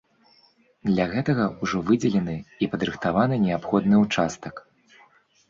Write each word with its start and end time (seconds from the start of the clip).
Для 0.89 1.03
гэтага 1.11 1.43
ўжо 1.65 1.77
выдзелены 1.89 2.35
і 2.65 2.71
падрыхтаваны 2.73 3.35
неабходны 3.45 4.03
ўчастак. 4.07 4.55